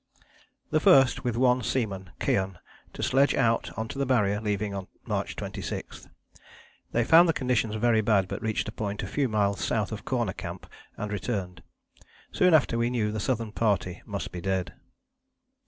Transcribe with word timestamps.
The 0.71 0.79
first 0.79 1.23
with 1.23 1.37
one 1.37 1.61
seaman, 1.61 2.09
Keohane, 2.19 2.57
to 2.93 3.03
sledge 3.03 3.35
out 3.35 3.69
on 3.77 3.87
to 3.89 3.99
the 3.99 4.05
Barrier, 4.07 4.41
leaving 4.41 4.73
on 4.73 4.87
March 5.05 5.35
26. 5.35 6.07
They 6.91 7.03
found 7.03 7.29
the 7.29 7.33
conditions 7.33 7.75
very 7.75 8.01
bad, 8.01 8.27
but 8.27 8.41
reached 8.41 8.67
a 8.67 8.71
point 8.71 9.03
a 9.03 9.05
few 9.07 9.29
miles 9.29 9.63
south 9.63 9.91
of 9.91 10.03
Corner 10.03 10.33
Camp 10.33 10.65
and 10.97 11.11
returned. 11.11 11.61
Soon 12.31 12.55
after 12.55 12.79
we 12.79 12.89
knew 12.89 13.11
the 13.11 13.19
Southern 13.19 13.51
Party 13.51 14.01
must 14.07 14.31
be 14.31 14.41
dead. 14.41 14.73